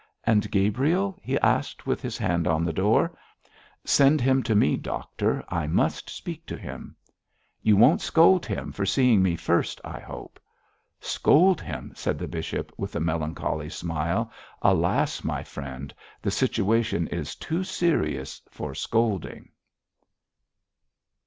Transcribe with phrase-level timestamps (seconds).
[0.23, 3.15] 'And Gabriel?' he asked, with his hand on the door.
[3.85, 5.43] 'Send him to me, doctor.
[5.47, 6.95] I must speak to him.'
[7.61, 10.39] 'You won't scold him for seeing me first, I hope.'
[11.01, 14.31] 'Scold him,' said the bishop, with a melancholy smile.
[14.63, 19.49] 'Alas, my friend, the situation is too serious for scolding!'